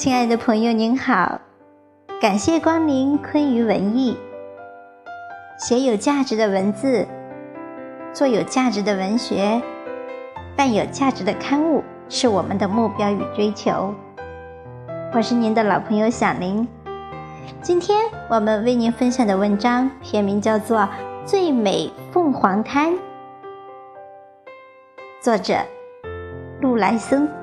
[0.00, 1.38] 亲爱的朋友，您好，
[2.22, 4.16] 感谢光临昆鱼文艺。
[5.58, 7.06] 写有价值的文字，
[8.10, 9.60] 做有价值的文学，
[10.56, 13.94] 办有价值的刊物，是我们的目标与追求。
[15.12, 16.66] 我是您的老朋友小林。
[17.60, 17.98] 今天
[18.30, 20.78] 我们为您分享的文章篇名叫做
[21.26, 22.90] 《最美凤凰滩》，
[25.20, 25.58] 作者
[26.62, 27.39] 陆来森。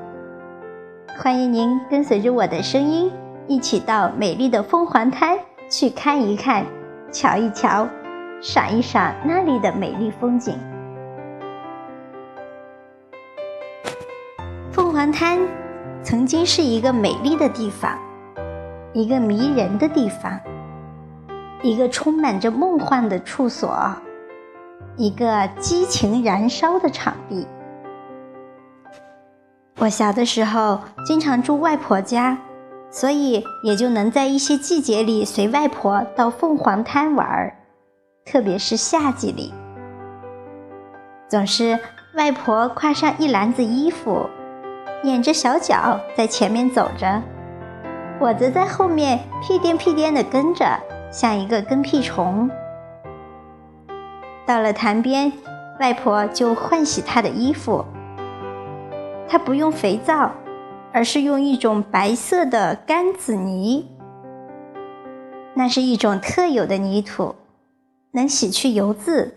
[1.20, 3.12] 欢迎您跟随着我的声音，
[3.48, 5.36] 一起到美丽的凤凰滩
[5.68, 6.64] 去看一看、
[7.12, 7.88] 瞧一瞧、
[8.40, 10.56] 赏一赏那里的美丽风景。
[14.72, 15.40] 凤凰滩
[16.04, 17.98] 曾经是一个美丽的地方，
[18.94, 20.40] 一个迷人的地方，
[21.64, 23.76] 一个充满着梦幻的处所，
[24.96, 27.48] 一个激情燃烧的场地。
[29.80, 32.36] 我小的时候经常住外婆家，
[32.90, 37.56] 所以也就能在一些季节里随外婆到凤凰滩玩儿，
[38.26, 39.54] 特别是夏季里。
[41.30, 41.78] 总是
[42.16, 44.28] 外婆挎上一篮子衣服，
[45.04, 47.22] 踮着小脚在前面走着，
[48.20, 50.66] 我则在后面屁颠屁颠地跟着，
[51.12, 52.50] 像一个跟屁虫。
[54.48, 55.32] 到了潭边，
[55.80, 57.86] 外婆就换洗她的衣服。
[59.28, 60.32] 它不用肥皂，
[60.94, 63.88] 而是用一种白色的干子泥。
[65.54, 67.36] 那是一种特有的泥土，
[68.12, 69.36] 能洗去油渍，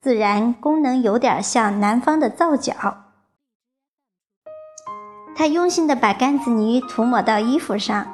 [0.00, 2.74] 自然功能有点像南方的皂角。
[5.36, 8.06] 他用心的把干子泥涂抹到衣服上，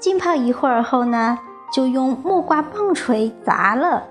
[0.00, 1.38] 浸泡一会儿后呢，
[1.72, 4.08] 就用木瓜棒槌砸了，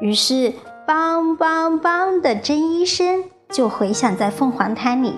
[0.00, 0.52] 于是
[0.88, 5.14] “梆梆梆”的针衣声就回响在凤凰滩里。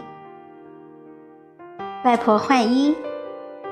[2.07, 2.95] 外婆换衣，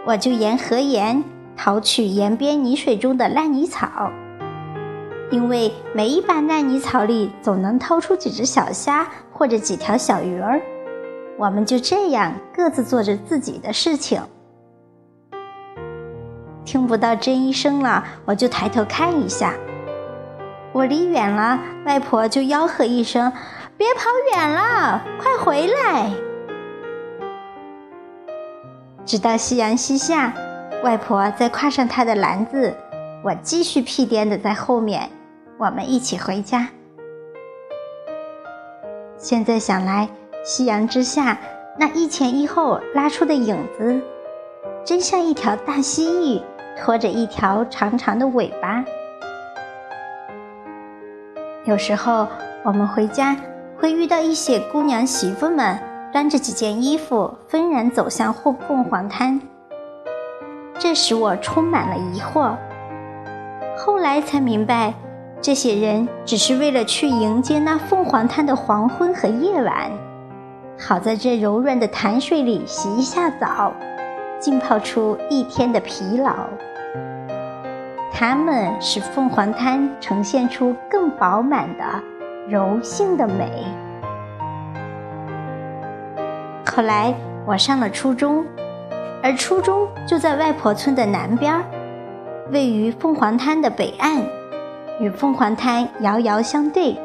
[0.04, 1.22] 我就沿河沿
[1.56, 4.10] 淘取沿边泥水中的烂泥草，
[5.30, 10.60] 因为每一把烂泥草里总能掏出几只小虾或者几条小鱼儿。
[11.38, 14.20] 我们就这样各自做着自己的事情。
[16.64, 19.54] 听不到针衣声了，我就抬头看一下。
[20.72, 21.56] 我离远了，
[21.86, 23.32] 外婆就吆喝一声
[23.78, 26.10] ：“别跑远了，快回来！”
[29.06, 30.32] 直到夕阳西下，
[30.82, 32.74] 外婆再挎上她的篮子，
[33.22, 35.10] 我继续屁颠的在后面，
[35.58, 36.66] 我们一起回家。
[39.18, 40.08] 现在想来，
[40.42, 41.36] 夕阳之下
[41.78, 44.00] 那一前一后拉出的影子，
[44.84, 46.42] 真像一条大蜥蜴
[46.78, 48.82] 拖着一条长长的尾巴。
[51.64, 52.26] 有时候
[52.62, 53.36] 我们回家
[53.78, 55.78] 会遇到一些姑娘媳妇们。
[56.14, 59.40] 端着几件衣服，纷然走向凤凤凰滩。
[60.78, 62.54] 这使我充满了疑惑。
[63.76, 64.94] 后来才明白，
[65.40, 69.90] 这些人只是为了去迎接那凤凰滩的黄昏和夜晚，
[70.78, 73.72] 好在这柔软的潭水里洗一下澡，
[74.38, 76.32] 浸泡出一天的疲劳。
[78.12, 81.84] 他们使凤凰滩呈现出更饱满的
[82.48, 83.64] 柔性的美。
[86.66, 87.14] 后来
[87.46, 88.44] 我上了初中，
[89.22, 91.62] 而初中就在外婆村的南边，
[92.50, 94.22] 位于凤凰滩的北岸，
[94.98, 96.98] 与凤凰滩遥遥相对。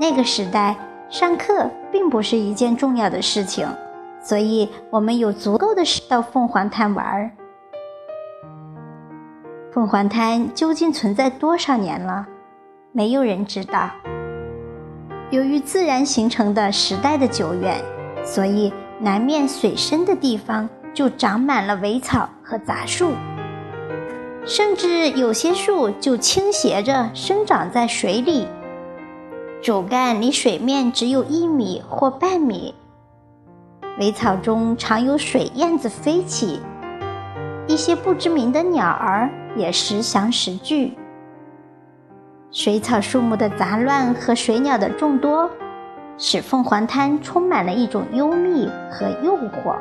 [0.00, 0.74] 那个时代，
[1.08, 3.68] 上课并不是一件重要的事情，
[4.20, 7.30] 所以我们有足够的时到凤凰滩玩。
[9.70, 12.26] 凤凰滩究竟存在多少年了？
[12.90, 13.90] 没有人知道。
[15.30, 17.76] 由于自然形成的时代的久远。
[18.24, 23.12] 所以，南面水深的地方就长满了苇草和杂树，
[24.46, 28.46] 甚至有些树就倾斜着生长在水里，
[29.60, 32.74] 主干离水面只有一米或半米。
[33.98, 36.60] 苇草中常有水燕子飞起，
[37.66, 40.96] 一些不知名的鸟儿也时翔时聚。
[42.50, 45.50] 水草树木的杂乱和水鸟的众多。
[46.18, 49.76] 使凤凰滩充满了一种幽密和诱惑。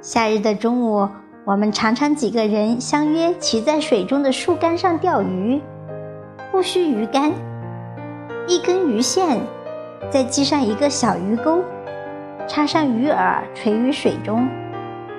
[0.00, 1.08] 夏日的中午，
[1.44, 5.60] 我们常常几个人相约骑在水中的树干上钓鱼，
[6.52, 7.32] 不需鱼竿，
[8.46, 9.40] 一根鱼线，
[10.10, 11.62] 再系上一个小鱼钩，
[12.46, 14.46] 插上鱼饵垂于水中，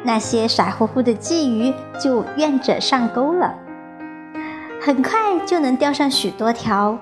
[0.03, 3.55] 那些傻乎乎的鲫鱼就愿者上钩了，
[4.79, 6.95] 很快就能钓上许多条。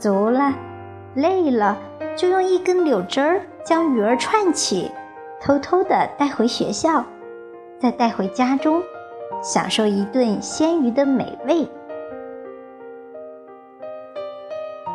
[0.00, 0.54] 足了，
[1.14, 1.76] 累了，
[2.16, 4.90] 就用一根柳枝儿将鱼儿串起，
[5.42, 7.04] 偷偷的带回学校，
[7.78, 8.82] 再带回家中，
[9.42, 11.68] 享受一顿鲜鱼的美味。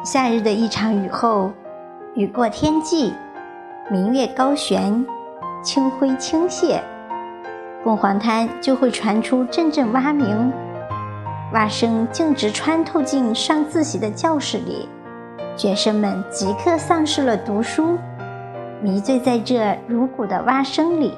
[0.03, 1.51] 夏日的一场雨后，
[2.15, 3.13] 雨过天际，
[3.91, 5.05] 明月高悬，
[5.61, 6.79] 清辉倾泻，
[7.83, 10.51] 凤凰滩就会传出阵阵蛙鸣，
[11.53, 14.89] 蛙声径直穿透进上自习的教室里。
[15.57, 17.97] 学生们即刻丧失了读书，
[18.81, 21.13] 迷醉在这如鼓的蛙声里，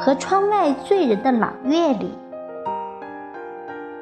[0.00, 2.12] 和窗外醉人的朗月里。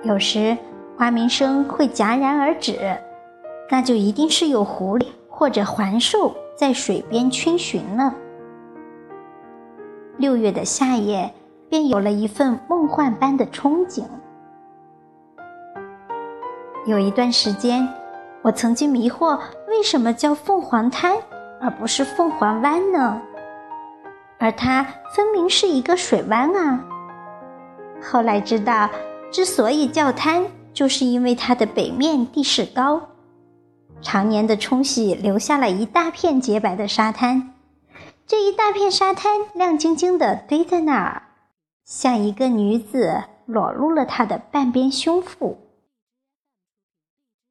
[0.04, 0.56] 有时，
[0.98, 2.96] 蛙鸣声会戛然而止，
[3.68, 8.14] 那就一定是有狐狸或者环兽在水边逡巡了。
[10.16, 11.34] 六月的夏夜，
[11.68, 14.04] 便有了一份梦幻般的憧憬。
[16.86, 17.88] 有一段时间。
[18.42, 19.38] 我曾经迷惑，
[19.68, 21.14] 为什么叫凤凰滩
[21.60, 23.20] 而不是凤凰湾呢？
[24.38, 24.82] 而它
[25.14, 26.82] 分明是一个水湾啊！
[28.02, 28.88] 后来知道，
[29.30, 33.02] 之所以叫滩，就是因为它的北面地势高，
[34.00, 37.52] 常年的冲洗留下了一大片洁白的沙滩。
[38.26, 41.22] 这一大片沙滩亮晶晶的堆在那儿，
[41.84, 45.58] 像一个女子裸露了她的半边胸腹。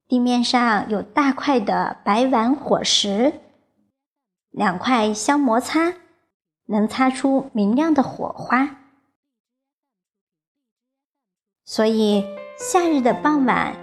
[0.09, 3.31] 地面上有大块的白丸火石，
[4.49, 5.93] 两块相摩擦，
[6.65, 8.77] 能擦出明亮的火花。
[11.63, 12.25] 所以
[12.57, 13.75] 夏日的傍晚，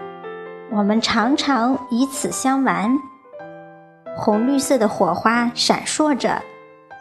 [0.73, 2.99] 我们常常以此相玩。
[4.17, 6.43] 红绿色的火花闪烁着，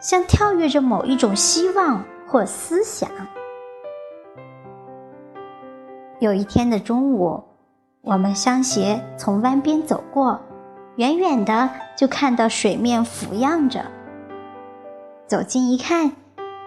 [0.00, 3.10] 像跳跃着某一种希望或思想。
[6.20, 7.42] 有一天的中午。
[8.06, 10.40] 我们相携从湾边走过，
[10.94, 13.84] 远远的就看到水面浮漾着。
[15.26, 16.12] 走近一看，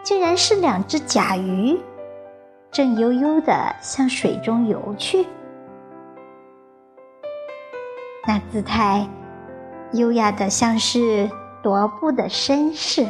[0.04, 1.80] 竟然是两只甲鱼，
[2.72, 5.26] 正悠悠的向水中游去。
[8.28, 9.08] 那姿态
[9.94, 11.30] 优雅的像是
[11.64, 13.08] 踱步的绅士。